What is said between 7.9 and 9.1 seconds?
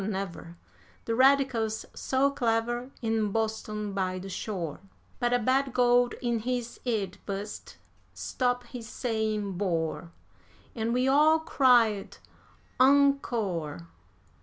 stop his